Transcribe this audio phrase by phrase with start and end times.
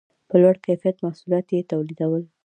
[0.29, 2.23] په لوړ کیفیت محصولات یې تولیدول.